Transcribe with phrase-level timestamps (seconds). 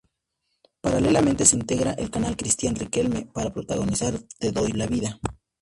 [0.81, 5.19] Paralelamente se integra al canal Cristián Riquelme para protagonizar Te doy la vida.